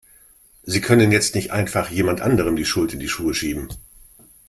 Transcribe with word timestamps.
Sie 0.63 0.81
können 0.81 1.11
jetzt 1.11 1.35
nicht 1.35 1.51
einfach 1.51 1.91
jemand 1.91 2.21
anderem 2.21 2.55
die 2.55 2.65
Schuld 2.65 2.91
in 2.91 2.99
die 2.99 3.07
Schuhe 3.07 3.35
schieben! 3.35 3.69